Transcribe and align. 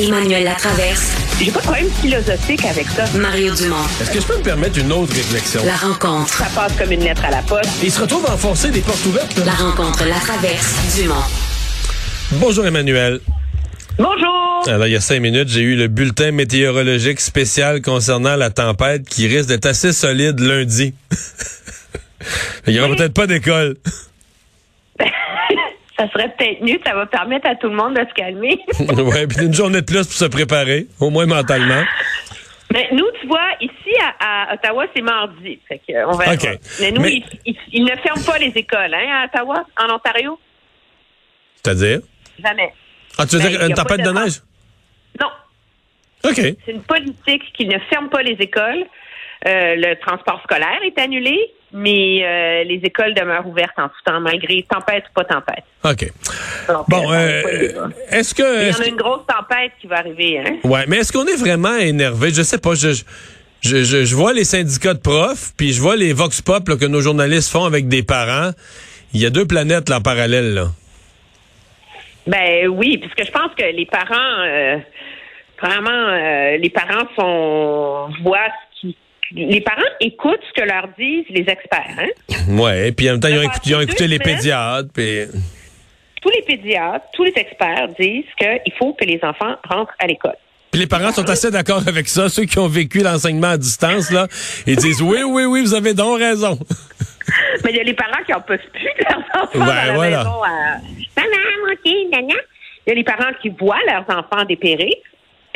Emmanuel 0.00 0.44
Latraverse. 0.44 1.12
J'ai 1.38 1.50
pas 1.50 1.58
de 1.60 1.64
problème 1.64 1.90
philosophique 2.00 2.64
avec 2.64 2.86
ça. 2.86 3.04
Mario 3.18 3.54
Dumont. 3.54 3.76
Est-ce 4.00 4.10
que 4.10 4.20
je 4.20 4.26
peux 4.26 4.38
me 4.38 4.42
permettre 4.42 4.78
une 4.78 4.90
autre 4.92 5.14
réflexion? 5.14 5.60
La 5.66 5.76
rencontre. 5.76 6.32
Ça 6.32 6.46
passe 6.54 6.72
comme 6.78 6.90
une 6.92 7.04
lettre 7.04 7.22
à 7.22 7.30
la 7.30 7.42
poste. 7.42 7.68
Il 7.82 7.92
se 7.92 8.00
retrouve 8.00 8.24
à 8.26 8.32
enfoncer 8.32 8.70
des 8.70 8.80
portes 8.80 9.04
ouvertes? 9.04 9.36
La 9.44 9.52
rencontre, 9.52 10.06
la 10.06 10.18
traverse, 10.18 10.74
Dumont. 10.96 11.14
Bonjour 12.32 12.66
Emmanuel. 12.66 13.20
Bonjour! 13.98 14.62
Alors, 14.68 14.86
il 14.86 14.92
y 14.92 14.96
a 14.96 15.00
cinq 15.00 15.20
minutes, 15.20 15.48
j'ai 15.48 15.60
eu 15.60 15.76
le 15.76 15.88
bulletin 15.88 16.32
météorologique 16.32 17.20
spécial 17.20 17.82
concernant 17.82 18.36
la 18.36 18.48
tempête 18.48 19.06
qui 19.06 19.26
risque 19.26 19.48
d'être 19.48 19.66
assez 19.66 19.92
solide 19.92 20.40
lundi. 20.40 20.94
il 22.66 22.72
n'y 22.72 22.80
aura 22.80 22.96
peut-être 22.96 23.12
pas 23.12 23.26
d'école. 23.26 23.76
Ça 26.00 26.10
serait 26.12 26.34
peut-être 26.36 26.62
mieux, 26.62 26.78
ça 26.86 26.94
va 26.94 27.06
permettre 27.06 27.48
à 27.48 27.54
tout 27.56 27.68
le 27.68 27.74
monde 27.76 27.94
de 27.94 28.00
se 28.08 28.14
calmer. 28.14 28.58
ouais, 29.04 29.26
puis 29.26 29.44
une 29.46 29.52
journée 29.54 29.80
de 29.80 29.86
plus 29.86 30.06
pour 30.06 30.12
se 30.16 30.24
préparer, 30.24 30.86
au 31.00 31.10
moins 31.10 31.26
mentalement. 31.26 31.82
Mais 32.72 32.88
nous, 32.92 33.06
tu 33.20 33.26
vois, 33.26 33.48
ici 33.60 33.94
à, 34.20 34.50
à 34.50 34.54
Ottawa, 34.54 34.86
c'est 34.94 35.02
mardi. 35.02 35.58
Fait 35.68 35.78
que, 35.86 36.06
on 36.06 36.12
va 36.12 36.32
OK. 36.32 36.48
Mais 36.80 36.92
nous, 36.92 37.00
Mais- 37.02 37.12
Ils, 37.14 37.24
ils- 37.46 37.56
ils 37.72 37.84
ne 37.84 37.96
ferment 37.96 38.22
pas 38.24 38.38
les 38.38 38.52
écoles, 38.54 38.94
hein, 38.94 39.22
à 39.22 39.24
Ottawa, 39.26 39.64
en 39.78 39.92
Ontario? 39.94 40.38
C'est-à-dire? 41.56 42.00
Jamais. 42.42 42.72
Ah, 43.18 43.26
tu 43.26 43.36
veux 43.36 43.42
Ben, 43.42 43.48
dire 43.50 43.66
une 43.66 43.74
tempête 43.74 44.00
de 44.00 44.04
de- 44.04 44.18
neige? 44.18 44.40
Non. 45.20 45.26
OK. 46.24 46.36
C'est 46.36 46.72
une 46.72 46.82
politique 46.82 47.42
qui 47.54 47.66
ne 47.66 47.78
ferme 47.90 48.08
pas 48.08 48.22
les 48.22 48.36
écoles. 48.40 48.84
Euh, 49.46 49.74
le 49.76 49.94
transport 49.96 50.40
scolaire 50.44 50.78
est 50.84 50.98
annulé, 50.98 51.36
mais 51.72 52.22
euh, 52.24 52.64
les 52.64 52.80
écoles 52.84 53.14
demeurent 53.14 53.46
ouvertes 53.46 53.78
en 53.78 53.88
tout 53.88 54.02
temps, 54.04 54.20
malgré 54.20 54.64
tempête 54.68 55.04
ou 55.10 55.12
pas 55.14 55.24
tempête. 55.24 55.64
OK. 55.84 56.12
Donc, 56.68 56.88
Bon, 56.88 57.12
euh, 57.12 57.42
euh, 57.46 57.88
est-ce 58.10 58.34
que... 58.34 58.68
Il 58.68 58.72
y 58.72 58.76
en 58.76 58.80
a 58.80 58.86
une 58.86 58.96
grosse 58.96 59.26
tempête 59.26 59.72
qui 59.80 59.86
va 59.86 59.98
arriver, 59.98 60.38
hein? 60.38 60.56
Ouais, 60.64 60.84
mais 60.88 60.98
est-ce 60.98 61.12
qu'on 61.12 61.26
est 61.26 61.36
vraiment 61.36 61.76
énervé? 61.76 62.30
Je 62.30 62.42
sais 62.42 62.58
pas. 62.58 62.74
Je, 62.74 62.90
je, 63.60 63.84
je, 63.84 64.04
je 64.04 64.14
vois 64.16 64.32
les 64.32 64.44
syndicats 64.44 64.94
de 64.94 65.00
profs, 65.00 65.52
puis 65.56 65.72
je 65.72 65.80
vois 65.80 65.96
les 65.96 66.12
vox 66.12 66.42
pop 66.42 66.68
là, 66.68 66.76
que 66.76 66.86
nos 66.86 67.00
journalistes 67.00 67.50
font 67.50 67.64
avec 67.64 67.88
des 67.88 68.02
parents. 68.02 68.50
Il 69.12 69.20
y 69.20 69.26
a 69.26 69.30
deux 69.30 69.46
planètes 69.46 69.88
là, 69.88 69.98
en 69.98 70.00
parallèle. 70.00 70.54
Là. 70.54 70.66
Ben 72.26 72.68
oui, 72.68 72.98
puisque 72.98 73.26
je 73.26 73.32
pense 73.32 73.52
que 73.56 73.64
les 73.64 73.86
parents, 73.86 74.40
euh, 74.40 74.76
vraiment, 75.60 75.90
euh, 75.90 76.56
les 76.58 76.70
parents 76.70 77.06
sont 77.18 78.08
voient 78.22 78.52
les 79.32 79.60
parents 79.60 79.82
écoutent 80.00 80.40
ce 80.54 80.60
que 80.60 80.66
leur 80.66 80.88
disent 80.98 81.26
les 81.30 81.48
experts. 81.48 81.96
Hein? 81.98 82.08
Ouais, 82.48 82.92
puis 82.92 83.08
en 83.08 83.12
même 83.12 83.20
temps, 83.20 83.28
ils 83.28 83.38
ont 83.38 83.42
écouté, 83.42 83.70
ils 83.70 83.74
ont 83.76 83.80
écouté 83.80 84.08
les 84.08 84.18
pédiatres. 84.18 84.88
Puis... 84.92 85.26
Tous 86.20 86.30
les 86.30 86.42
pédiatres, 86.42 87.06
tous 87.14 87.24
les 87.24 87.32
experts 87.36 87.88
disent 87.98 88.24
qu'il 88.38 88.72
faut 88.78 88.92
que 88.94 89.04
les 89.04 89.20
enfants 89.22 89.56
rentrent 89.68 89.94
à 89.98 90.06
l'école. 90.06 90.36
puis 90.70 90.80
les 90.80 90.86
parents 90.86 91.12
sont 91.12 91.28
assez 91.28 91.50
d'accord 91.50 91.82
avec 91.86 92.08
ça. 92.08 92.28
Ceux 92.28 92.44
qui 92.44 92.58
ont 92.58 92.68
vécu 92.68 92.98
l'enseignement 92.98 93.50
à 93.50 93.56
distance, 93.56 94.10
là, 94.10 94.26
ils 94.66 94.76
disent 94.76 95.00
oui, 95.00 95.22
oui, 95.22 95.44
oui, 95.44 95.62
vous 95.62 95.74
avez 95.74 95.94
donc 95.94 96.18
raison. 96.18 96.58
Mais 97.64 97.70
il 97.70 97.76
y 97.76 97.80
a 97.80 97.84
les 97.84 97.94
parents 97.94 98.22
qui 98.26 98.34
en 98.34 98.40
peuvent 98.40 98.58
plus 98.72 98.82
de 98.82 99.04
leurs 99.08 99.42
enfants 99.42 99.50
Ben, 99.54 99.60
dans 99.60 99.66
la 99.66 99.92
voilà. 99.92 100.18
maison. 100.18 100.42
À... 100.42 100.78
Maman, 101.16 101.72
ok, 101.72 101.92
nana. 102.12 102.40
Il 102.86 102.88
y 102.88 102.92
a 102.92 102.94
les 102.94 103.04
parents 103.04 103.32
qui 103.40 103.50
voient 103.50 103.78
leurs 103.86 104.04
enfants 104.08 104.44
dépérir. 104.44 104.94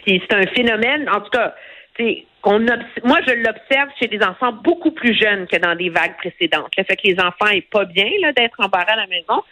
Puis 0.05 0.23
c'est 0.29 0.37
un 0.37 0.47
phénomène, 0.47 1.09
en 1.09 1.21
tout 1.21 1.31
cas, 1.31 1.55
sais, 1.97 2.25
moi 2.47 3.19
je 3.27 3.35
l'observe 3.35 3.91
chez 3.99 4.09
des 4.09 4.23
enfants 4.23 4.53
beaucoup 4.53 4.91
plus 4.91 5.15
jeunes 5.19 5.47
que 5.47 5.57
dans 5.57 5.75
des 5.75 5.89
vagues 5.89 6.17
précédentes. 6.17 6.73
Le 6.77 6.85
fait 6.85 6.97
que 6.97 7.07
les 7.07 7.19
enfants 7.19 7.49
aient 7.49 7.63
pas 7.63 7.85
bien 7.85 8.11
d'être 8.37 8.61
embarrés 8.61 8.93
à 8.93 8.97
la 8.97 9.07
maison. 9.07 9.43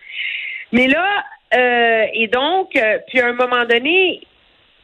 Mais 0.72 0.88
là, 0.88 1.24
euh, 1.54 2.06
et 2.14 2.28
donc, 2.28 2.74
euh, 2.76 2.98
puis 3.08 3.20
à 3.20 3.28
un 3.28 3.32
moment 3.32 3.64
donné, 3.64 4.20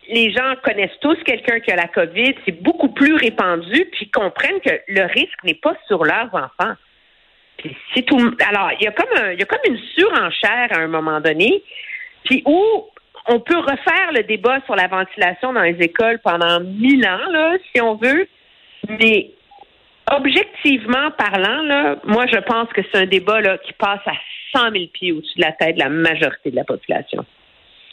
les 0.08 0.32
gens 0.32 0.54
connaissent 0.62 0.98
tous 1.00 1.16
quelqu'un 1.24 1.60
qui 1.60 1.70
a 1.70 1.76
la 1.76 1.88
COVID, 1.88 2.34
c'est 2.44 2.62
beaucoup 2.62 2.88
plus 2.88 3.14
répandu, 3.14 3.86
puis 3.92 4.10
comprennent 4.10 4.60
que 4.60 4.80
le 4.88 5.02
risque 5.04 5.44
n'est 5.44 5.54
pas 5.54 5.74
sur 5.86 6.04
leurs 6.04 6.34
enfants. 6.34 6.74
Alors, 8.48 8.70
il 8.78 8.84
y 8.84 8.86
a 8.86 8.92
comme 8.92 9.22
un, 9.22 9.32
il 9.32 9.41
y 9.41 9.42
a 9.42 9.47
comme 9.47 9.60
une 9.66 9.78
surenchère 9.97 10.68
à 10.70 10.78
un 10.78 10.86
moment 10.86 11.20
donné, 11.20 11.62
puis 12.24 12.42
où 12.47 12.86
on 13.28 13.41
peut 13.41 13.59
refaire 13.59 14.12
le 14.12 14.22
débat 14.22 14.59
sur 14.65 14.75
la 14.75 14.89
ventilation 14.89 15.53
dans 15.53 15.62
les 15.62 15.77
écoles 15.81 16.19
pendant 16.25 16.61
mille 16.61 17.06
ans, 17.06 17.31
là, 17.31 17.56
si 17.72 17.81
on 17.81 17.94
veut, 17.97 18.27
mais 18.89 19.31
objectivement 20.11 21.11
parlant, 21.16 21.62
là, 21.62 21.97
moi, 22.05 22.27
je 22.27 22.39
pense 22.39 22.69
que 22.71 22.81
c'est 22.91 22.99
un 22.99 23.06
débat 23.06 23.41
là, 23.41 23.59
qui 23.59 23.72
passe 23.75 24.00
à 24.06 24.15
100 24.56 24.72
000 24.72 24.84
pieds 24.93 25.12
au-dessus 25.12 25.37
de 25.37 25.43
la 25.43 25.53
tête 25.53 25.75
de 25.75 25.81
la 25.81 25.91
majorité 25.91 26.50
de 26.50 26.56
la 26.56 26.65
population. 26.65 27.25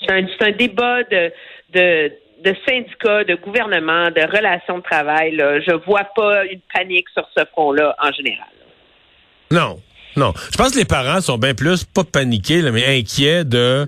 C'est 0.08 0.12
un, 0.12 0.52
débat 0.52 1.04
de, 1.04 1.32
de, 1.74 2.12
de 2.44 2.56
syndicats, 2.68 3.24
de 3.24 3.36
gouvernement, 3.36 4.12
de 4.12 4.22
relations 4.22 4.78
de 4.78 4.84
travail. 4.84 5.36
Là. 5.36 5.60
Je 5.62 5.74
vois 5.86 6.06
pas 6.16 6.46
une 6.46 6.62
panique 6.74 7.10
sur 7.10 7.28
ce 7.36 7.44
front-là 7.46 7.96
en 8.02 8.12
général. 8.12 8.48
Non, 9.52 9.78
non. 10.16 10.34
Je 10.52 10.58
pense 10.58 10.72
que 10.72 10.80
les 10.80 10.86
parents 10.86 11.22
sont 11.22 11.38
bien 11.38 11.54
plus, 11.54 11.84
pas 11.84 12.04
paniqués, 12.04 12.62
mais 12.72 12.86
inquiets 13.00 13.44
de 13.44 13.88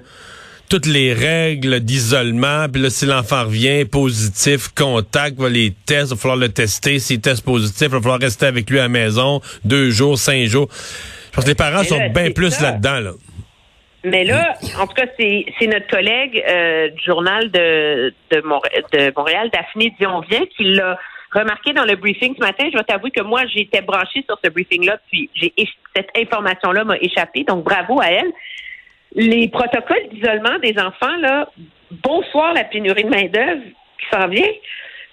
toutes 0.70 0.86
les 0.86 1.14
règles 1.14 1.80
d'isolement. 1.80 2.68
Puis 2.72 2.82
là, 2.82 2.90
si 2.90 3.06
l'enfant 3.06 3.44
revient 3.46 3.86
positif, 3.86 4.70
contact, 4.76 5.38
va 5.40 5.50
les 5.50 5.74
tests, 5.86 6.12
il 6.12 6.16
va 6.16 6.22
falloir 6.22 6.38
le 6.38 6.50
tester. 6.50 7.00
S'il 7.00 7.22
teste 7.22 7.44
positif, 7.44 7.88
il 7.88 7.94
va 7.94 8.02
falloir 8.02 8.20
rester 8.20 8.46
avec 8.46 8.70
lui 8.70 8.80
à 8.80 8.84
la 8.84 8.90
maison 8.90 9.42
deux 9.64 9.90
jours, 9.90 10.18
cinq 10.18 10.46
jours. 10.46 10.68
Je 10.72 11.36
pense 11.36 11.46
que 11.46 11.50
les 11.50 11.56
parents 11.56 11.84
sont 11.84 12.10
bien 12.10 12.32
plus 12.32 12.60
là-dedans. 12.62 13.00
Là. 13.00 13.12
Mais 14.04 14.24
là, 14.24 14.56
en 14.80 14.88
tout 14.88 14.94
cas, 14.94 15.06
c'est 15.18 15.68
notre 15.68 15.88
collègue 15.88 16.44
euh, 16.48 16.90
du 16.90 17.04
journal 17.04 17.52
de, 17.52 18.14
de, 18.32 18.42
Montré- 18.42 18.84
de 18.94 19.12
Montréal, 19.16 19.50
Daphné 19.52 19.94
Dionvien, 20.00 20.42
qui 20.56 20.64
l'a 20.66 20.98
remarqué 21.32 21.74
dans 21.74 21.84
le 21.84 21.96
briefing 21.96 22.34
ce 22.36 22.40
matin. 22.40 22.70
Je 22.72 22.78
vais 22.78 22.84
t'avouer 22.84 23.12
que 23.12 23.22
moi, 23.22 23.42
j'étais 23.54 23.82
branchée 23.82 24.24
sur 24.28 24.40
ce 24.44 24.50
briefing-là, 24.50 24.98
puis 25.12 25.30
j'ai 25.34 25.54
cette 25.96 26.10
information-là 26.16 26.84
m'a 26.86 26.98
échappé. 26.98 27.44
Donc, 27.44 27.64
bravo 27.64 28.00
à 28.02 28.08
elle. 28.08 28.32
Les 29.16 29.48
protocoles 29.48 30.10
d'isolement 30.12 30.60
des 30.60 30.78
enfants, 30.80 31.16
là, 31.18 31.50
bonsoir 31.92 32.54
la 32.54 32.64
pénurie 32.64 33.04
de 33.04 33.10
main-d'œuvre 33.10 33.64
qui 33.64 34.06
s'en 34.12 34.28
vient. 34.28 34.52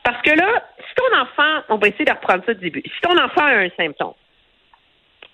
Parce 0.03 0.21
que 0.23 0.31
là, 0.31 0.65
si 0.79 0.95
ton 0.95 1.19
enfant, 1.19 1.65
on 1.71 1.77
va 1.79 1.89
essayer 1.89 2.05
de 2.05 2.11
reprendre 2.11 2.43
ça 2.45 2.55
du 2.55 2.61
début. 2.61 2.83
Si 2.85 3.01
ton 3.01 3.13
enfant 3.13 3.43
a 3.43 3.55
un 3.55 3.69
symptôme, 3.77 4.15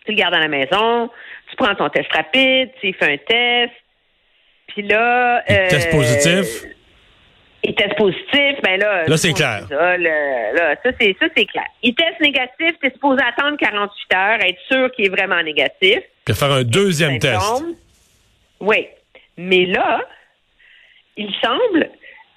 tu 0.05 0.13
le 0.13 0.17
gardes 0.17 0.35
à 0.35 0.41
la 0.41 0.49
maison, 0.49 1.11
tu 1.51 1.57
prends 1.57 1.75
ton 1.75 1.89
test 1.89 2.11
rapide, 2.13 2.71
tu 2.81 2.93
fais 2.93 3.13
un 3.13 3.19
test, 3.19 3.75
puis 4.69 4.83
là... 4.83 5.43
Il 5.49 5.69
teste 5.69 5.91
positif? 5.91 6.65
Il 7.63 7.75
teste 7.75 7.97
positif, 7.97 8.63
ben 8.63 8.81
là... 8.81 9.05
Là, 9.07 9.17
c'est 9.17 9.33
clair. 9.33 9.63
s'isole, 9.63 10.07
euh, 10.07 10.53
là, 10.55 10.77
ça, 10.83 10.91
c'est, 10.99 11.15
ça, 11.21 11.27
c'est 11.37 11.45
clair. 11.45 11.67
Il 11.83 11.95
teste 11.95 12.21
négatif, 12.21 12.79
tu 12.81 12.87
es 12.87 12.91
supposé 12.91 13.21
attendre 13.23 13.59
48 13.59 14.17
heures, 14.17 14.39
être 14.45 14.61
sûr 14.71 14.91
qu'il 14.93 15.07
est 15.07 15.11
vraiment 15.11 15.43
négatif. 15.43 15.99
Puis 16.25 16.35
faire 16.35 16.53
un 16.53 16.63
deuxième 16.63 17.19
test. 17.19 17.65
Oui. 18.61 18.87
Mais 19.37 19.67
là, 19.67 20.01
il 21.17 21.33
semble 21.43 21.91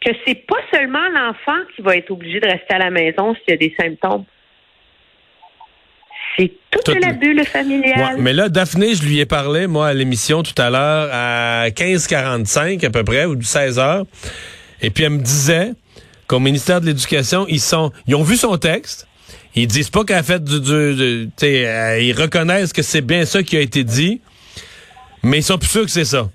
que 0.06 0.12
c'est 0.26 0.46
pas 0.48 0.58
seulement 0.74 1.08
l'enfant 1.14 1.58
qui 1.76 1.82
va 1.82 1.96
être 1.98 2.12
obligé 2.12 2.40
de 2.40 2.48
rester 2.48 2.74
à 2.74 2.80
la 2.80 2.90
maison 2.90 3.34
s'il 3.36 3.50
y 3.50 3.54
a 3.54 3.58
des 3.58 3.74
symptômes. 3.80 4.26
C'est 6.38 6.52
toute 6.72 6.84
Toute 6.86 7.00
la 7.00 7.10
le- 7.12 7.18
bulle 7.18 7.46
familiale. 7.46 8.16
Ouais, 8.16 8.22
mais 8.22 8.34
là, 8.34 8.50
Daphné, 8.50 8.96
je 8.96 9.04
lui 9.06 9.20
ai 9.20 9.26
parlé, 9.26 9.68
moi, 9.68 9.90
à 9.90 9.94
l'émission 9.94 10.42
tout 10.42 10.60
à 10.60 10.70
l'heure, 10.72 11.10
à 11.12 11.68
15h45 11.70 12.84
à 12.86 12.90
peu 12.90 13.04
près, 13.04 13.26
ou 13.26 13.36
16h. 13.36 14.04
Et 14.82 14.90
puis 14.90 15.04
elle 15.04 15.12
me 15.12 15.22
disait 15.22 15.72
qu'au 16.28 16.40
ministère 16.40 16.82
de 16.82 16.88
l'Éducation, 16.88 17.46
ils 17.50 17.60
sont, 17.62 17.92
ils 18.08 18.16
ont 18.16 18.24
vu 18.24 18.36
son 18.36 18.58
texte. 18.58 19.08
Ils 19.56 19.68
disent 19.68 19.92
pas 19.92 20.04
qu'elle 20.04 20.18
a 20.18 20.24
fait 20.24 20.44
du, 20.44 20.60
du, 20.60 20.96
du- 21.28 21.30
euh, 21.44 22.00
ils 22.02 22.14
reconnaissent 22.20 22.74
que 22.74 22.82
c'est 22.82 23.02
bien 23.02 23.26
ça 23.26 23.44
qui 23.44 23.56
a 23.56 23.60
été 23.62 23.84
dit, 23.84 24.20
mais 25.24 25.40
ils 25.40 25.44
sont 25.44 25.58
plus 25.58 25.70
sûrs 25.70 25.86
que 25.86 25.92
c'est 25.92 26.06
ça. 26.06 26.30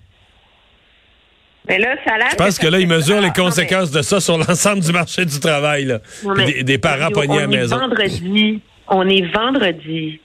Mais 1.68 1.78
là, 1.78 1.96
ça 2.04 2.14
a 2.14 2.18
l'air 2.18 2.28
Je 2.30 2.36
pense 2.36 2.58
que 2.58 2.66
là, 2.66 2.78
ils 2.80 2.88
mesurent 2.88 3.20
les 3.20 3.32
conséquences 3.32 3.90
de 3.90 4.00
ça 4.00 4.20
sur 4.20 4.38
l'ensemble 4.38 4.80
du 4.80 4.90
marché 4.92 5.24
du 5.26 5.38
travail, 5.38 5.84
là. 5.84 5.98
non, 6.24 6.34
Des, 6.34 6.62
des 6.62 6.78
parents 6.78 7.08
on 7.08 7.12
pognés 7.12 7.34
à 7.38 7.40
la 7.40 7.44
est 7.44 7.46
maison. 7.58 7.76
vendredi. 7.78 8.60
On 8.88 9.06
est 9.08 9.22
vendredi. 9.34 10.18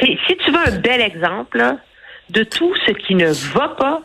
Si 0.00 0.36
tu 0.44 0.50
veux 0.50 0.58
un 0.74 0.78
bel 0.78 1.00
exemple 1.02 1.58
là, 1.58 1.78
de 2.30 2.42
tout 2.44 2.74
ce 2.86 2.92
qui 2.92 3.14
ne 3.14 3.28
va 3.54 3.68
pas, 3.70 4.00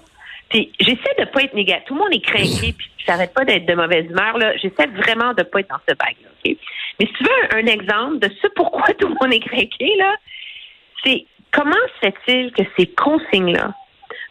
j'essaie 0.54 1.16
de 1.20 1.26
pas 1.26 1.44
être 1.44 1.54
négatif. 1.54 1.86
Tout 1.88 1.94
le 1.96 2.00
monde 2.02 2.14
est 2.14 2.20
craqué, 2.26 2.74
puis 2.78 2.88
ça 3.06 3.14
n'arrête 3.14 3.34
pas 3.34 3.46
d'être 3.46 3.66
de 3.66 3.74
mauvaise 3.74 4.06
humeur. 4.06 4.38
Là. 4.38 4.54
J'essaie 4.58 4.88
vraiment 4.88 5.34
de 5.34 5.44
pas 5.44 5.62
être 5.62 5.70
dans 5.70 5.80
ce 5.88 5.96
bague-là. 5.96 6.30
Mais 7.00 7.06
si 7.08 7.14
tu 7.14 7.24
veux 7.24 7.56
un, 7.58 7.64
un 7.64 7.68
exemple 7.68 8.20
de 8.20 8.30
ce 8.42 8.48
pourquoi 8.56 8.94
tout 9.00 9.08
le 9.08 9.16
monde 9.22 9.34
est 9.34 9.40
craqué, 9.40 9.92
là, 9.98 10.14
c'est 11.06 11.26
comment 11.52 11.72
se 11.72 12.10
fait-il 12.10 12.52
que 12.52 12.64
ces 12.78 12.88
consignes-là 12.88 13.74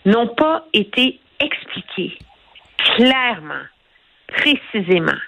n'ont 0.04 0.28
pas 0.28 0.64
été 0.72 1.20
expliquées 1.38 2.18
clairement, 2.96 3.64
précisément, 4.28 5.18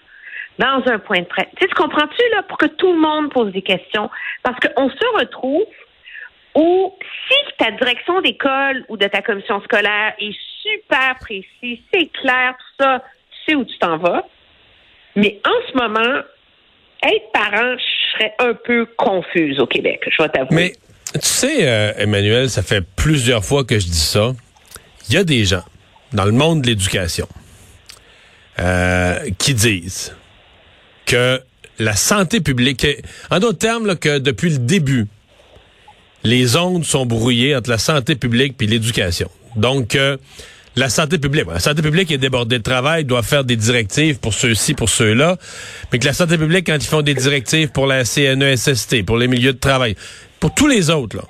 dans 0.59 0.83
un 0.87 0.99
point 0.99 1.21
de 1.21 1.27
presse? 1.27 1.49
Tu 1.57 1.63
sais, 1.63 1.69
tu 1.69 1.75
comprends-tu, 1.75 2.23
là, 2.35 2.43
pour 2.43 2.59
que 2.59 2.67
tout 2.67 2.93
le 2.93 2.99
monde 2.99 3.31
pose 3.31 3.53
des 3.53 3.63
questions? 3.63 4.11
Parce 4.43 4.59
qu'on 4.61 4.89
se 4.89 5.19
retrouve 5.19 5.65
où, 6.55 6.95
si 7.29 7.37
ta 7.59 7.71
direction 7.71 8.21
d'école 8.21 8.85
ou 8.89 8.97
de 8.97 9.07
ta 9.07 9.23
commission 9.23 9.61
scolaire 9.63 10.15
est 10.19 10.37
super 10.63 11.17
précise, 11.21 11.79
c'est 11.93 12.11
clair, 12.13 12.55
tout 12.59 12.85
ça, 12.85 13.03
sais 13.47 13.55
où 13.55 13.65
tu 13.65 13.77
t'en 13.79 13.97
vas. 13.99 14.27
Mais 15.17 15.41
en 15.47 15.71
ce 15.71 15.77
moment, 15.77 16.23
être 17.03 17.33
parent, 17.33 17.77
je 17.77 18.13
serais 18.13 18.35
un 18.39 18.55
peu 18.55 18.87
confuse 18.97 19.59
au 19.59 19.67
Québec, 19.67 20.09
je 20.11 20.23
vais 20.23 20.29
t'avouer. 20.29 20.73
Tu 21.15 21.29
sais, 21.29 21.69
euh, 21.69 21.93
Emmanuel, 21.97 22.51
ça 22.51 22.63
fait 22.63 22.83
plusieurs 22.97 23.45
fois 23.45 23.65
que 23.65 23.79
je 23.79 23.87
dis 23.87 23.99
ça. 23.99 24.33
Il 25.09 25.15
y 25.15 25.19
a 25.19 25.25
des 25.25 25.45
gens 25.45 25.65
dans 26.13 26.25
le 26.25 26.33
monde 26.33 26.63
de 26.63 26.69
l'éducation 26.69 27.29
euh, 28.59 29.19
qui 29.39 29.55
disent 29.55 30.15
que 31.07 31.41
la 31.79 31.97
santé 31.97 32.41
publique, 32.41 32.87
en 33.31 33.41
d'autres 33.41 33.59
termes, 33.59 33.97
que 33.97 34.19
depuis 34.19 34.51
le 34.51 34.59
début, 34.59 35.07
les 36.25 36.57
ondes 36.57 36.85
sont 36.85 37.07
brouillées 37.07 37.57
entre 37.57 37.71
la 37.71 37.79
santé 37.79 38.15
publique 38.15 38.57
puis 38.57 38.67
l'éducation. 38.67 39.31
Donc, 39.57 39.97
euh, 39.97 40.17
la 40.77 40.89
santé 40.89 41.19
publique, 41.19 41.47
la 41.53 41.61
santé 41.61 41.83
publique 41.83 42.11
est 42.11 42.19
débordée 42.19 42.59
de 42.59 42.63
travail, 42.63 43.05
doit 43.05 43.23
faire 43.23 43.45
des 43.45 43.57
directives 43.57 44.19
pour 44.19 44.33
ceux-ci, 44.33 44.73
pour 44.73 44.89
ceux-là, 44.89 45.37
mais 45.93 45.99
que 45.99 46.07
la 46.07 46.15
santé 46.15 46.39
publique, 46.39 46.67
quand 46.67 46.77
ils 46.77 46.87
font 46.87 47.03
des 47.03 47.15
directives 47.15 47.69
pour 47.69 47.87
la 47.87 48.05
CNESST, 48.05 49.05
pour 49.05 49.19
les 49.19 49.29
milieux 49.29 49.53
de 49.53 49.59
travail, 49.59 49.97
pour 50.43 50.53
tous 50.55 50.67
les 50.67 50.91
autres, 50.91 51.17
là, 51.17 51.23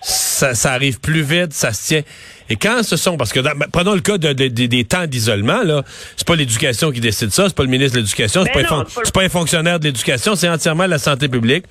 ça, 0.00 0.54
ça 0.54 0.72
arrive 0.72 1.00
plus 1.00 1.22
vite, 1.22 1.52
ça 1.52 1.72
se 1.72 1.86
tient. 1.88 2.02
Et 2.48 2.56
quand 2.56 2.82
ce 2.82 2.96
sont, 2.96 3.16
parce 3.16 3.32
que 3.32 3.40
dans, 3.40 3.56
ben, 3.56 3.66
prenons 3.72 3.94
le 3.94 4.00
cas 4.02 4.18
de, 4.18 4.32
de- 4.32 4.48
de- 4.48 4.66
des 4.66 4.84
temps 4.84 5.06
d'isolement, 5.06 5.62
là, 5.64 5.82
c'est 6.16 6.26
pas 6.26 6.36
l'éducation 6.36 6.92
qui 6.92 7.00
décide 7.00 7.30
ça, 7.32 7.46
c'est 7.48 7.56
pas 7.56 7.62
le 7.64 7.70
ministre 7.70 7.94
de 7.96 8.00
l'Éducation, 8.02 8.44
c'est 8.44 8.52
Ben 8.54 8.66
pas, 8.66 8.76
non, 8.76 8.84
fon- 8.84 9.00
pas 9.12 9.22
un 9.22 9.28
fonctionnaire 9.28 9.80
de 9.80 9.86
l'éducation, 9.86 10.36
c'est 10.36 10.48
entièrement 10.48 10.86
la 10.86 10.98
santé 10.98 11.28
publique. 11.28 11.64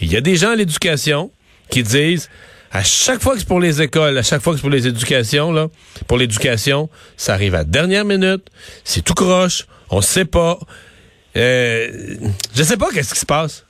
Il 0.00 0.12
y 0.12 0.16
a 0.16 0.20
des 0.20 0.36
gens 0.36 0.50
à 0.50 0.56
l'éducation 0.56 1.30
qui 1.70 1.82
disent, 1.82 2.28
à 2.72 2.82
chaque 2.84 3.22
fois 3.22 3.32
que 3.34 3.38
c'est 3.38 3.48
pour 3.48 3.60
les 3.60 3.80
écoles, 3.80 4.18
à 4.18 4.22
chaque 4.22 4.42
fois 4.42 4.52
que 4.52 4.58
c'est 4.58 4.62
pour 4.62 4.70
les 4.70 4.86
éducations, 4.86 5.52
là, 5.52 5.68
pour 6.06 6.18
l'éducation, 6.18 6.90
ça 7.16 7.32
arrive 7.32 7.54
à 7.54 7.58
la 7.58 7.64
dernière 7.64 8.04
minute, 8.04 8.44
c'est 8.84 9.02
tout 9.02 9.14
croche, 9.14 9.66
on 9.88 10.02
sait 10.02 10.26
pas. 10.26 10.58
Euh, 11.36 12.16
je 12.54 12.62
sais 12.62 12.76
pas 12.76 12.88
qu'est-ce 12.92 13.14
qui 13.14 13.20
se 13.20 13.26
passe. 13.26 13.64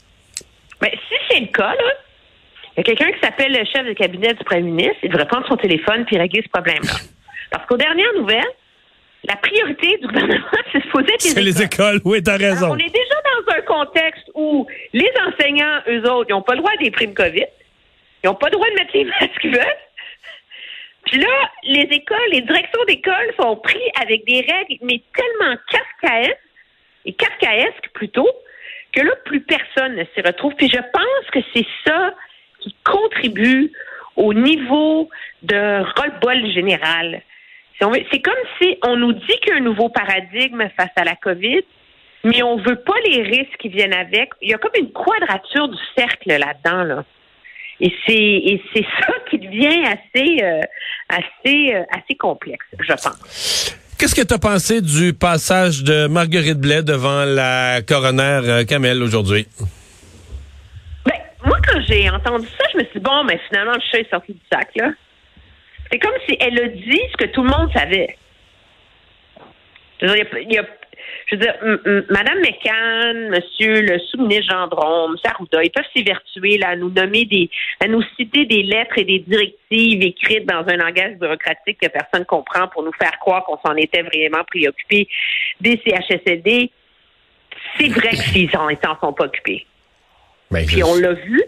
Mais 0.80 0.92
si 1.08 1.14
c'est 1.30 1.40
le 1.40 1.46
cas, 1.48 1.68
là, 1.74 1.92
il 2.78 2.86
y 2.86 2.92
a 2.92 2.94
quelqu'un 2.94 3.10
qui 3.12 3.18
s'appelle 3.20 3.50
le 3.50 3.64
chef 3.64 3.84
de 3.84 3.92
cabinet 3.92 4.34
du 4.34 4.44
premier 4.44 4.62
ministre, 4.62 4.98
il 5.02 5.10
devrait 5.10 5.26
prendre 5.26 5.48
son 5.48 5.56
téléphone 5.56 6.04
puis 6.04 6.16
régler 6.16 6.42
ce 6.42 6.48
problème-là. 6.48 6.92
Parce 7.50 7.66
qu'aux 7.66 7.76
dernières 7.76 8.14
nouvelles, 8.14 8.52
la 9.24 9.34
priorité 9.34 9.98
du 9.98 10.06
gouvernement, 10.06 10.46
c'est 10.72 10.78
de 10.78 10.84
se 10.84 10.88
poser 10.90 11.12
C'est 11.18 11.40
les 11.40 11.46
les 11.52 11.62
écoles, 11.62 12.00
oui, 12.04 12.22
t'as 12.22 12.34
Alors, 12.34 12.50
raison. 12.50 12.70
on 12.70 12.78
est 12.78 12.94
déjà 12.94 13.14
dans 13.24 13.52
un 13.54 13.60
contexte 13.62 14.30
où 14.34 14.64
les 14.92 15.10
enseignants, 15.26 15.80
eux 15.88 16.08
autres, 16.08 16.26
ils 16.28 16.34
n'ont 16.34 16.42
pas 16.42 16.54
le 16.54 16.58
droit 16.58 16.70
à 16.72 16.76
des 16.76 16.92
primes 16.92 17.14
COVID. 17.14 17.46
Ils 18.22 18.26
n'ont 18.28 18.36
pas 18.36 18.46
le 18.46 18.52
droit 18.52 18.66
de 18.68 18.74
mettre 18.74 18.92
les 18.94 19.04
masques 19.20 19.40
qu'ils 19.40 19.54
veulent. 19.54 19.64
Puis 21.06 21.18
là, 21.18 21.50
les 21.64 21.88
écoles, 21.90 22.18
les 22.30 22.42
directions 22.42 22.84
d'école 22.86 23.34
sont 23.40 23.56
pris 23.56 23.82
avec 24.00 24.24
des 24.24 24.40
règles, 24.40 24.76
mais 24.82 25.02
tellement 25.16 25.56
kafkaesques, 25.68 26.38
et 27.06 27.12
kafkaesques 27.12 27.88
plutôt, 27.94 28.28
que 28.92 29.00
là, 29.00 29.12
plus 29.24 29.40
personne 29.40 29.96
ne 29.96 30.04
s'y 30.14 30.20
retrouve. 30.20 30.54
Puis 30.54 30.68
je 30.68 30.78
pense 30.78 31.30
que 31.32 31.40
c'est 31.54 31.66
ça 31.84 32.14
qui 32.68 32.76
contribue 32.84 33.72
au 34.16 34.34
niveau 34.34 35.08
de 35.42 35.82
roll-ball 35.96 36.52
général. 36.52 37.22
C'est 37.80 38.20
comme 38.20 38.34
si 38.60 38.76
on 38.84 38.96
nous 38.96 39.12
dit 39.12 39.38
qu'il 39.42 39.52
y 39.52 39.52
a 39.52 39.56
un 39.56 39.60
nouveau 39.60 39.88
paradigme 39.88 40.68
face 40.76 40.90
à 40.96 41.04
la 41.04 41.14
COVID, 41.14 41.62
mais 42.24 42.42
on 42.42 42.56
veut 42.56 42.80
pas 42.80 42.96
les 43.06 43.22
risques 43.22 43.56
qui 43.60 43.68
viennent 43.68 43.94
avec. 43.94 44.30
Il 44.42 44.50
y 44.50 44.54
a 44.54 44.58
comme 44.58 44.72
une 44.76 44.90
quadrature 44.90 45.68
du 45.68 45.78
cercle 45.96 46.28
là-dedans, 46.28 46.82
là. 46.82 47.04
Et 47.80 47.92
c'est 48.06 48.84
ça 49.00 49.12
qui 49.30 49.38
devient 49.38 49.84
assez 49.86 50.42
euh, 50.42 50.60
euh, 51.12 51.82
assez 51.90 52.16
complexe, 52.18 52.66
je 52.80 52.92
pense. 52.92 53.76
Qu'est-ce 53.98 54.14
que 54.14 54.26
tu 54.26 54.34
as 54.34 54.38
pensé 54.38 54.80
du 54.80 55.12
passage 55.12 55.82
de 55.82 56.06
Marguerite 56.06 56.58
Blais 56.58 56.82
devant 56.82 57.24
la 57.24 57.82
coroner 57.82 58.40
euh, 58.44 58.64
Kamel 58.64 59.02
aujourd'hui? 59.02 59.46
Quand 61.68 61.80
j'ai 61.86 62.08
entendu 62.10 62.46
ça, 62.46 62.64
je 62.72 62.78
me 62.78 62.84
suis 62.84 62.94
dit, 62.94 63.00
bon, 63.00 63.24
mais 63.24 63.38
finalement, 63.48 63.72
le 63.74 63.80
chat 63.80 63.98
est 64.00 64.10
sorti 64.10 64.32
du 64.32 64.40
sac, 64.50 64.68
là. 64.76 64.90
C'est 65.90 65.98
comme 65.98 66.14
si 66.28 66.36
elle 66.40 66.58
a 66.60 66.68
dit 66.68 67.00
ce 67.12 67.16
que 67.16 67.30
tout 67.30 67.42
le 67.42 67.50
monde 67.50 67.70
savait. 67.72 68.16
Je 70.00 70.06
veux 70.06 70.14
dire, 70.14 70.26
il 70.32 70.38
y 70.38 70.38
a- 70.38 70.40
il 70.42 70.52
y 70.54 70.58
a- 70.58 70.66
je 71.26 71.34
veux 71.36 71.40
dire, 71.40 71.54
m- 71.62 71.80
m- 71.86 72.04
Madame 72.10 72.38
McCann, 72.40 73.30
Monsieur 73.30 73.80
le 73.82 73.98
sous-ministre 73.98 74.52
Gendron, 74.54 75.08
M. 75.10 75.16
Arruda, 75.24 75.62
ils 75.64 75.70
peuvent 75.70 75.84
s'évertuer 75.94 76.58
là, 76.58 76.68
à 76.70 76.76
nous 76.76 76.90
nommer 76.90 77.24
des, 77.24 77.50
à 77.80 77.88
nous 77.88 78.02
citer 78.16 78.44
des 78.44 78.62
lettres 78.62 78.98
et 78.98 79.04
des 79.04 79.18
directives 79.20 80.02
écrites 80.02 80.46
dans 80.46 80.64
un 80.68 80.76
langage 80.76 81.16
bureaucratique 81.18 81.78
que 81.80 81.88
personne 81.88 82.24
comprend 82.26 82.68
pour 82.68 82.82
nous 82.82 82.92
faire 82.92 83.18
croire 83.18 83.44
qu'on 83.44 83.58
s'en 83.66 83.74
était 83.76 84.02
vraiment 84.02 84.44
préoccupé 84.44 85.08
des 85.60 85.80
CHSLD. 85.84 86.70
C'est 87.78 87.88
vrai 87.88 88.10
qu'ils 88.10 88.50
s'en 88.52 88.68
ils 88.68 88.78
s'en 88.84 88.98
sont 89.00 89.12
pas 89.12 89.24
occupés. 89.24 89.66
Ben, 90.50 90.64
Puis 90.66 90.78
je- 90.78 90.84
on 90.84 90.94
l'a 90.96 91.12
vu. 91.14 91.42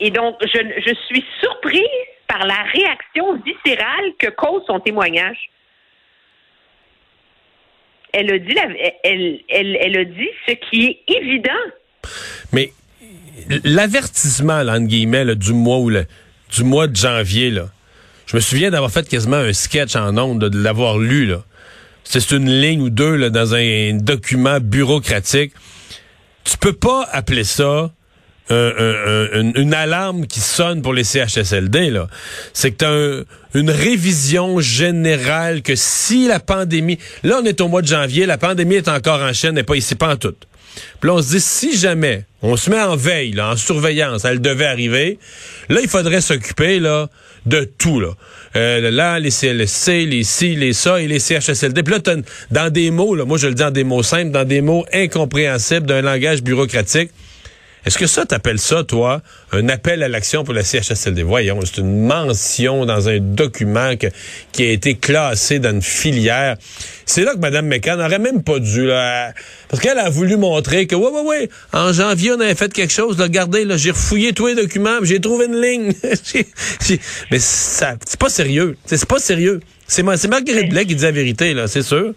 Et 0.00 0.10
donc, 0.10 0.36
je, 0.42 0.94
suis 1.06 1.24
surpris 1.40 1.86
par 2.26 2.46
la 2.46 2.62
réaction 2.72 3.36
viscérale 3.44 4.12
que 4.18 4.28
cause 4.30 4.62
son 4.66 4.80
témoignage. 4.80 5.38
Elle 8.12 8.32
a 8.32 8.38
dit, 8.38 8.54
la- 8.54 8.68
elle, 9.04 9.96
a 9.96 10.04
dit 10.04 10.28
ce 10.46 10.52
qui 10.52 10.86
est 10.86 11.12
évident. 11.12 11.50
Mais 12.52 12.72
l'avertissement, 13.64 14.60
entre 14.60 14.86
guillemets, 14.86 15.34
du 15.36 15.52
mois 15.52 16.02
du 16.50 16.64
mois 16.64 16.86
de 16.86 16.94
janvier, 16.94 17.50
là, 17.50 17.66
je 18.26 18.36
me 18.36 18.40
souviens 18.40 18.70
d'avoir 18.70 18.90
fait 18.90 19.08
quasiment 19.08 19.36
un 19.36 19.52
sketch 19.52 19.96
en 19.96 20.16
ondes, 20.16 20.44
de 20.44 20.62
l'avoir 20.62 20.98
lu. 20.98 21.26
Là. 21.26 21.42
C'est 22.04 22.30
une 22.30 22.48
ligne 22.48 22.82
ou 22.82 22.90
deux 22.90 23.30
dans 23.30 23.54
un 23.54 23.94
document 23.94 24.58
bureaucratique. 24.60 25.52
Tu 26.44 26.56
peux 26.58 26.72
pas 26.72 27.08
appeler 27.12 27.44
ça 27.44 27.90
un- 28.50 28.54
un- 28.54 29.06
un- 29.06 29.40
une, 29.40 29.52
une 29.56 29.74
alarme 29.74 30.26
qui 30.26 30.40
sonne 30.40 30.82
pour 30.82 30.92
les 30.92 31.04
CHSLD. 31.04 31.90
là. 31.90 32.08
C'est 32.52 32.72
que 32.72 32.76
tu 32.78 32.84
as 32.84 33.58
une 33.58 33.70
révision 33.70 34.60
générale 34.60 35.62
que 35.62 35.74
si 35.76 36.26
la 36.28 36.40
pandémie... 36.40 36.98
Là, 37.22 37.40
on 37.42 37.44
est 37.46 37.60
au 37.60 37.68
mois 37.68 37.82
de 37.82 37.86
janvier, 37.86 38.26
la 38.26 38.38
pandémie 38.38 38.74
est 38.76 38.88
encore 38.88 39.20
en 39.22 39.32
chaîne, 39.32 39.54
n'est 39.54 39.62
pas 39.62 39.76
ici, 39.76 39.94
pas 39.94 40.12
en 40.12 40.16
tout. 40.16 40.34
Puis 41.00 41.06
là, 41.08 41.14
on 41.14 41.22
se 41.22 41.28
dit, 41.30 41.40
si 41.40 41.76
jamais 41.76 42.24
on 42.42 42.56
se 42.56 42.68
met 42.68 42.80
en 42.80 42.96
veille, 42.96 43.32
là, 43.32 43.50
en 43.52 43.56
surveillance, 43.56 44.24
elle 44.24 44.40
devait 44.40 44.66
arriver, 44.66 45.18
là, 45.68 45.80
il 45.80 45.88
faudrait 45.88 46.20
s'occuper 46.20 46.80
là 46.80 47.08
de 47.46 47.64
tout. 47.78 48.00
Là, 48.00 48.10
Euh, 48.56 48.90
là 48.90 49.18
les 49.20 49.30
CLSC, 49.30 50.04
les 50.06 50.22
ci, 50.24 50.54
les 50.56 50.72
ça 50.72 51.00
et 51.00 51.06
les 51.08 51.18
CHSLD. 51.20 51.82
Puis 51.82 51.94
là, 51.94 52.00
t'as 52.00 52.16
dans 52.50 52.70
des 52.72 52.90
mots, 52.90 53.14
là, 53.14 53.24
moi 53.24 53.38
je 53.38 53.46
le 53.48 53.54
dis 53.54 53.62
en 53.64 53.70
des 53.70 53.84
mots 53.84 54.02
simples, 54.02 54.30
dans 54.32 54.44
des 54.44 54.60
mots 54.60 54.84
incompréhensibles 54.92 55.86
d'un 55.86 56.02
langage 56.02 56.42
bureaucratique, 56.42 57.10
est-ce 57.86 57.98
que 57.98 58.06
ça, 58.06 58.24
t'appelles 58.24 58.58
ça, 58.58 58.82
toi, 58.84 59.20
un 59.52 59.68
appel 59.68 60.02
à 60.02 60.08
l'action 60.08 60.44
pour 60.44 60.54
la 60.54 60.62
CHSLD? 60.64 61.22
Voyons, 61.22 61.60
c'est 61.64 61.78
une 61.80 62.06
mention 62.06 62.86
dans 62.86 63.08
un 63.08 63.18
document 63.20 63.96
que- 63.96 64.06
qui 64.52 64.62
a 64.64 64.70
été 64.70 64.94
classé 64.94 65.58
dans 65.58 65.70
une 65.72 65.82
filière. 65.82 66.56
C'est 67.06 67.22
là 67.24 67.34
que 67.34 67.38
Mme 67.40 67.66
McCann 67.66 67.98
n'aurait 67.98 68.18
même 68.18 68.42
pas 68.42 68.58
dû, 68.58 68.86
là, 68.86 69.32
parce 69.68 69.82
qu'elle 69.82 69.98
a 69.98 70.08
voulu 70.08 70.36
montrer 70.36 70.86
que, 70.86 70.94
ouais, 70.96 71.10
ouais, 71.10 71.20
ouais, 71.22 71.48
en 71.72 71.92
janvier, 71.92 72.32
on 72.32 72.40
avait 72.40 72.54
fait 72.54 72.72
quelque 72.72 72.92
chose, 72.92 73.18
là, 73.18 73.24
regardez, 73.24 73.64
là, 73.64 73.76
j'ai 73.76 73.90
refouillé 73.90 74.32
tous 74.32 74.46
les 74.46 74.54
documents, 74.54 74.98
j'ai 75.02 75.20
trouvé 75.20 75.46
une 75.46 75.60
ligne. 75.60 75.92
Mais 77.30 77.38
ça, 77.38 77.96
c'est 78.06 78.18
pas 78.18 78.28
sérieux. 78.30 78.76
C'est 78.86 79.04
pas 79.06 79.18
sérieux. 79.18 79.60
C'est 79.86 80.02
Marguerite 80.02 80.70
Blais 80.70 80.86
qui 80.86 80.94
dit 80.94 81.02
la 81.04 81.10
vérité, 81.10 81.52
là, 81.54 81.66
c'est 81.68 81.82
sûr. 81.82 82.14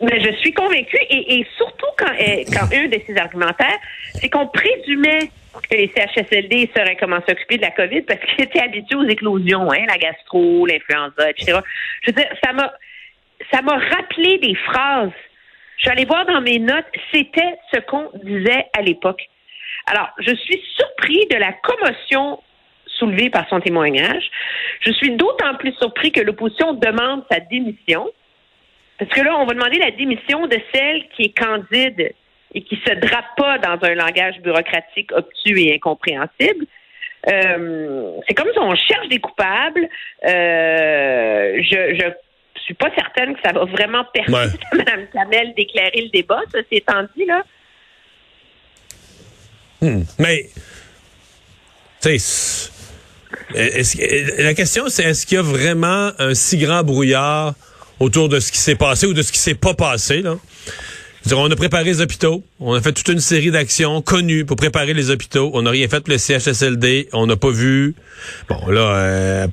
Mais 0.00 0.20
je 0.20 0.32
suis 0.36 0.52
convaincue, 0.52 0.98
et, 1.10 1.40
et 1.40 1.46
surtout 1.56 1.86
quand, 1.98 2.12
euh, 2.12 2.44
quand 2.52 2.72
un 2.72 2.86
de 2.86 3.00
ses 3.06 3.16
argumentaires, 3.16 3.78
c'est 4.14 4.28
qu'on 4.28 4.46
présumait 4.46 5.30
que 5.68 5.76
les 5.76 5.90
CHSLD 5.94 6.70
sauraient 6.76 6.96
comment 6.96 7.20
s'occuper 7.28 7.56
de 7.56 7.62
la 7.62 7.70
COVID 7.72 8.02
parce 8.02 8.20
qu'ils 8.20 8.44
étaient 8.44 8.60
habitués 8.60 8.96
aux 8.96 9.08
éclosions, 9.08 9.70
hein, 9.72 9.84
la 9.88 9.98
gastro, 9.98 10.66
l'influenza, 10.66 11.30
etc. 11.30 11.58
Je 12.02 12.10
veux 12.10 12.16
dire, 12.16 12.30
ça 12.42 12.52
m'a, 12.52 12.72
ça 13.52 13.62
m'a 13.62 13.76
rappelé 13.76 14.38
des 14.38 14.54
phrases. 14.54 15.10
Je 15.78 15.82
suis 15.82 15.90
allée 15.90 16.04
voir 16.04 16.26
dans 16.26 16.40
mes 16.40 16.58
notes, 16.58 16.86
c'était 17.12 17.56
ce 17.72 17.80
qu'on 17.80 18.10
disait 18.22 18.66
à 18.76 18.82
l'époque. 18.82 19.22
Alors, 19.86 20.10
je 20.18 20.34
suis 20.34 20.60
surpris 20.76 21.26
de 21.30 21.36
la 21.36 21.52
commotion 21.52 22.40
soulevée 22.86 23.30
par 23.30 23.48
son 23.48 23.60
témoignage. 23.60 24.24
Je 24.80 24.92
suis 24.92 25.12
d'autant 25.12 25.54
plus 25.58 25.72
surpris 25.74 26.12
que 26.12 26.20
l'opposition 26.20 26.74
demande 26.74 27.24
sa 27.30 27.40
démission. 27.40 28.08
Parce 28.98 29.10
que 29.10 29.20
là, 29.20 29.36
on 29.38 29.46
va 29.46 29.54
demander 29.54 29.78
la 29.78 29.90
démission 29.92 30.46
de 30.46 30.58
celle 30.74 31.08
qui 31.14 31.24
est 31.24 31.38
candide 31.38 32.12
et 32.54 32.62
qui 32.62 32.76
se 32.76 32.94
drape 32.94 33.36
pas 33.36 33.58
dans 33.58 33.78
un 33.82 33.94
langage 33.94 34.40
bureaucratique 34.40 35.12
obtus 35.12 35.60
et 35.60 35.74
incompréhensible. 35.74 36.66
Euh, 37.28 38.12
c'est 38.26 38.34
comme 38.34 38.48
si 38.52 38.58
on 38.58 38.74
cherche 38.74 39.08
des 39.08 39.18
coupables. 39.18 39.88
Euh, 40.24 41.62
je, 41.62 41.94
je 41.98 42.12
suis 42.68 42.74
pas 42.74 42.90
certaine 42.94 43.34
que 43.34 43.40
ça 43.44 43.52
va 43.52 43.64
vraiment 43.64 44.04
permettre 44.12 44.58
à 44.72 44.76
Mme 44.76 45.06
Kamel 45.12 45.54
d'éclairer 45.54 46.02
le 46.02 46.10
débat, 46.10 46.40
ça 46.52 46.58
c'est 46.70 46.78
étant 46.78 47.02
dit, 47.16 47.24
là. 47.24 47.42
Hmm. 49.80 50.02
Mais, 50.18 50.50
tu 52.02 52.18
sais, 52.18 52.70
la 54.42 54.54
question 54.54 54.88
c'est 54.88 55.04
est-ce 55.04 55.24
qu'il 55.24 55.36
y 55.36 55.38
a 55.38 55.42
vraiment 55.42 56.10
un 56.18 56.34
si 56.34 56.58
grand 56.58 56.82
brouillard 56.82 57.54
autour 58.00 58.28
de 58.28 58.40
ce 58.40 58.52
qui 58.52 58.58
s'est 58.58 58.74
passé 58.74 59.06
ou 59.06 59.14
de 59.14 59.22
ce 59.22 59.32
qui 59.32 59.38
s'est 59.38 59.54
pas 59.54 59.74
passé. 59.74 60.22
Là. 60.22 60.38
On 61.32 61.50
a 61.50 61.56
préparé 61.56 61.84
les 61.84 62.00
hôpitaux. 62.00 62.42
On 62.60 62.74
a 62.74 62.80
fait 62.80 62.92
toute 62.92 63.08
une 63.08 63.20
série 63.20 63.50
d'actions 63.50 64.00
connues 64.02 64.44
pour 64.44 64.56
préparer 64.56 64.94
les 64.94 65.10
hôpitaux. 65.10 65.50
On 65.54 65.62
n'a 65.62 65.70
rien 65.70 65.88
fait 65.88 66.00
pour 66.00 66.12
le 66.12 66.18
CHSLD. 66.18 67.08
On 67.12 67.26
n'a 67.26 67.36
pas 67.36 67.50
vu. 67.50 67.94
Bon, 68.48 68.66
là, 68.68 68.80
euh, 68.80 69.46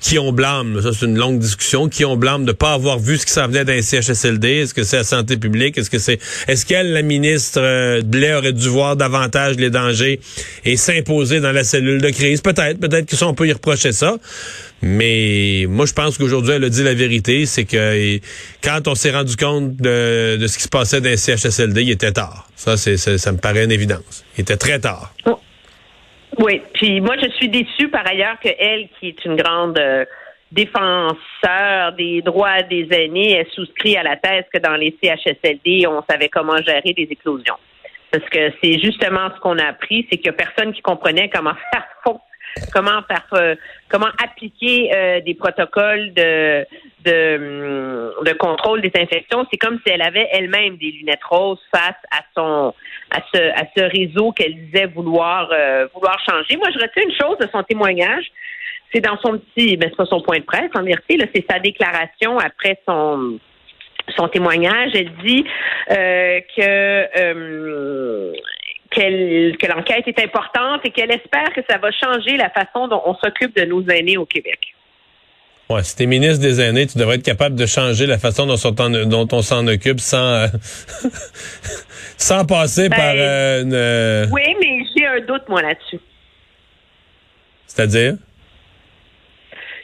qui 0.00 0.18
on 0.18 0.32
blâme? 0.32 0.80
Ça, 0.82 0.90
c'est 0.92 1.06
une 1.06 1.18
longue 1.18 1.38
discussion. 1.38 1.88
Qui 1.88 2.04
on 2.04 2.16
blâme 2.16 2.44
de 2.44 2.52
pas 2.52 2.72
avoir 2.72 2.98
vu 2.98 3.18
ce 3.18 3.26
qui 3.26 3.32
s'en 3.32 3.46
venait 3.46 3.64
d'un 3.64 3.80
CHSLD? 3.82 4.48
Est-ce 4.48 4.74
que 4.74 4.84
c'est 4.84 4.98
la 4.98 5.04
santé 5.04 5.36
publique? 5.36 5.78
Est-ce 5.78 5.90
que 5.90 5.98
c'est, 5.98 6.18
est-ce 6.48 6.66
qu'elle, 6.66 6.92
la 6.92 7.02
ministre 7.02 7.60
euh, 7.60 8.02
Blais, 8.02 8.34
aurait 8.34 8.52
dû 8.52 8.68
voir 8.68 8.96
davantage 8.96 9.56
les 9.56 9.70
dangers 9.70 10.20
et 10.64 10.76
s'imposer 10.76 11.40
dans 11.40 11.52
la 11.52 11.64
cellule 11.64 12.00
de 12.00 12.10
crise? 12.10 12.40
Peut-être. 12.40 12.78
Peut-être 12.78 13.06
que 13.06 13.16
ça, 13.16 13.26
on 13.26 13.34
peut 13.34 13.48
y 13.48 13.52
reprocher 13.52 13.92
ça. 13.92 14.16
Mais 14.82 15.66
moi, 15.68 15.84
je 15.86 15.92
pense 15.92 16.16
qu'aujourd'hui, 16.16 16.54
elle 16.54 16.64
a 16.64 16.68
dit 16.68 16.82
la 16.82 16.94
vérité, 16.94 17.44
c'est 17.46 17.64
que 17.64 18.18
quand 18.62 18.88
on 18.88 18.94
s'est 18.94 19.10
rendu 19.10 19.36
compte 19.36 19.76
de, 19.76 20.38
ce 20.46 20.56
qui 20.56 20.62
se 20.62 20.68
passait 20.68 21.00
les 21.00 21.16
CHSLD, 21.16 21.82
il 21.82 21.90
était 21.90 22.12
tard. 22.12 22.48
Ça, 22.56 22.76
c'est, 22.76 22.96
ça 22.96 23.32
me 23.32 23.38
paraît 23.38 23.64
une 23.64 23.72
évidence. 23.72 24.24
Il 24.36 24.42
était 24.42 24.56
très 24.56 24.78
tard. 24.78 25.14
Oh. 25.26 25.38
Oui, 26.38 26.62
puis 26.74 27.00
moi, 27.00 27.16
je 27.22 27.28
suis 27.30 27.48
déçue 27.48 27.88
par 27.88 28.06
ailleurs 28.06 28.38
que 28.40 28.48
elle, 28.58 28.88
qui 28.98 29.08
est 29.08 29.24
une 29.24 29.36
grande 29.36 29.78
euh, 29.78 30.04
défenseur 30.52 31.92
des 31.92 32.22
droits 32.22 32.62
des 32.62 32.86
aînés, 32.90 33.32
ait 33.32 33.48
souscrit 33.52 33.96
à 33.96 34.02
la 34.02 34.16
thèse 34.16 34.44
que 34.52 34.58
dans 34.58 34.76
les 34.76 34.96
CHSLD, 35.02 35.86
on 35.86 36.02
savait 36.08 36.28
comment 36.28 36.56
gérer 36.58 36.92
des 36.92 37.08
éclosions. 37.10 37.56
Parce 38.10 38.28
que 38.28 38.52
c'est 38.62 38.78
justement 38.80 39.30
ce 39.34 39.40
qu'on 39.40 39.58
a 39.58 39.66
appris, 39.66 40.06
c'est 40.10 40.18
qu'il 40.18 40.30
n'y 40.30 40.36
a 40.36 40.44
personne 40.44 40.72
qui 40.72 40.82
comprenait 40.82 41.30
comment 41.30 41.54
faire 41.72 41.86
comment 42.72 43.02
faire 43.08 43.26
euh, 43.34 43.54
comment 43.88 44.10
appliquer 44.22 44.90
euh, 44.94 45.20
des 45.20 45.34
protocoles 45.34 46.12
de, 46.14 46.64
de, 47.04 47.36
hum, 47.36 48.24
de 48.24 48.32
contrôle 48.34 48.80
des 48.80 48.92
infections. 48.94 49.46
C'est 49.50 49.58
comme 49.58 49.78
si 49.84 49.92
elle 49.92 50.02
avait 50.02 50.28
elle-même 50.32 50.76
des 50.76 50.90
lunettes 50.90 51.24
roses 51.28 51.60
face 51.74 51.96
à 52.10 52.22
son 52.36 52.74
à 53.10 53.20
ce 53.32 53.38
à 53.38 53.64
ce 53.76 53.82
réseau 53.84 54.32
qu'elle 54.32 54.54
disait 54.54 54.86
vouloir 54.86 55.48
euh, 55.52 55.86
vouloir 55.94 56.18
changer. 56.28 56.56
Moi, 56.56 56.68
je 56.72 56.80
retiens 56.80 57.02
une 57.02 57.14
chose 57.20 57.38
de 57.38 57.48
son 57.52 57.62
témoignage. 57.62 58.24
C'est 58.92 59.00
dans 59.00 59.18
son 59.18 59.38
petit, 59.38 59.76
ben 59.76 59.88
c'est 59.88 59.96
pas 59.96 60.06
son 60.06 60.20
point 60.20 60.38
de 60.38 60.44
presse 60.44 60.70
en 60.74 60.82
vérité, 60.82 61.16
c'est 61.32 61.44
sa 61.48 61.60
déclaration 61.60 62.38
après 62.38 62.80
son 62.88 63.38
son 64.16 64.26
témoignage. 64.28 64.90
Elle 64.94 65.12
dit 65.24 65.44
que 65.88 67.06
hum, 68.96 69.56
que 69.56 69.66
l'enquête 69.66 70.06
est 70.06 70.18
importante 70.18 70.80
et 70.84 70.90
qu'elle 70.90 71.10
espère 71.10 71.52
que 71.54 71.60
ça 71.68 71.78
va 71.78 71.90
changer 71.90 72.36
la 72.36 72.50
façon 72.50 72.88
dont 72.88 73.02
on 73.04 73.14
s'occupe 73.14 73.56
de 73.56 73.64
nos 73.64 73.86
aînés 73.88 74.16
au 74.16 74.26
Québec. 74.26 74.74
Ouais, 75.70 75.84
si 75.84 75.94
t'es 75.94 76.06
ministre 76.06 76.42
des 76.42 76.60
aînés, 76.60 76.88
tu 76.88 76.98
devrais 76.98 77.14
être 77.14 77.24
capable 77.24 77.54
de 77.54 77.64
changer 77.64 78.06
la 78.06 78.18
façon 78.18 78.44
dont, 78.44 79.28
on 79.30 79.42
s'en 79.42 79.66
occupe 79.68 80.00
sans 80.00 80.18
euh, 80.18 80.46
sans 82.16 82.44
passer 82.44 82.88
ben, 82.88 82.96
par 82.96 83.14
euh, 83.16 83.62
une. 83.62 83.72
Euh, 83.72 84.26
oui, 84.32 84.42
mais 84.60 84.84
j'ai 84.96 85.06
un 85.06 85.20
doute 85.20 85.48
moi 85.48 85.62
là-dessus. 85.62 86.00
C'est-à-dire? 87.68 88.14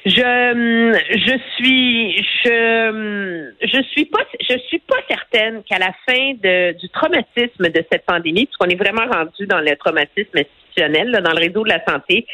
Je 0.06 0.12
je 0.12 1.36
suis 1.56 2.16
je 2.44 3.50
je 3.60 3.82
suis 3.90 4.04
pas 4.04 4.24
je 4.40 4.56
suis 4.68 4.78
pas 4.78 4.98
certaine 5.08 5.64
qu'à 5.64 5.78
la 5.78 5.92
fin 6.06 6.34
de, 6.34 6.78
du 6.78 6.88
traumatisme 6.90 7.68
de 7.68 7.84
cette 7.90 8.06
pandémie, 8.06 8.46
puisqu'on 8.46 8.68
est 8.68 8.76
vraiment 8.76 9.04
rendu 9.12 9.48
dans 9.48 9.58
le 9.58 9.74
traumatisme 9.74 10.38
institutionnel 10.38 11.10
dans 11.10 11.32
le 11.32 11.40
réseau 11.40 11.64
de 11.64 11.70
la 11.70 11.84
santé, 11.84 12.24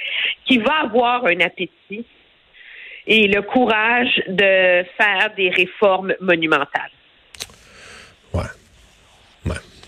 qui 0.44 0.58
va 0.58 0.82
avoir 0.82 1.24
un 1.24 1.40
appétit 1.40 2.04
et 3.06 3.26
le 3.26 3.40
courage 3.40 4.22
de 4.28 4.84
faire 4.98 5.30
des 5.34 5.48
réformes 5.48 6.14
monumentales. 6.20 6.90
Ouais. 8.34 8.42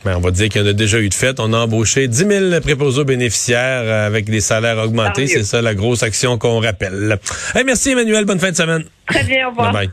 Ben, 0.05 0.17
on 0.17 0.21
va 0.21 0.31
dire 0.31 0.49
qu'il 0.49 0.61
y 0.61 0.65
en 0.65 0.67
a 0.69 0.73
déjà 0.73 1.01
eu 1.01 1.09
de 1.09 1.15
fait. 1.15 1.41
On 1.41 1.53
a 1.53 1.59
embauché 1.59 2.09
10 2.09 2.17
000 2.51 2.61
préposés 2.61 3.05
bénéficiaires 3.05 3.83
euh, 3.85 4.07
avec 4.07 4.27
des 4.27 4.41
salaires 4.41 4.79
augmentés. 4.79 5.27
C'est 5.27 5.45
ça 5.45 5.63
la 5.63 5.75
grosse 5.75 6.03
action 6.03 6.37
qu'on 6.37 6.61
rappelle. 6.61 7.19
merci 7.65 7.91
Emmanuel. 7.91 8.25
Bonne 8.27 8.39
fin 8.39 8.51
de 8.51 8.57
semaine. 8.57 8.85
Très 9.07 9.25
bien. 9.25 9.47
Au 9.47 9.51
revoir. 9.51 9.73
Bye 9.73 9.75
bye. 9.75 9.83